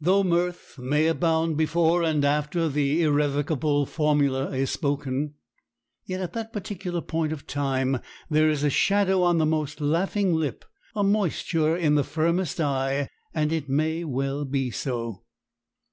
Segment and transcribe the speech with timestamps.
[0.00, 5.34] Though mirth may abound before and after the irrevocable formula is spoken,
[6.04, 10.34] yet at that particular point of time there is a shadow on the most laughing
[10.34, 10.64] lip,
[10.96, 15.22] a moisture in the firmest eye; and it may well be so.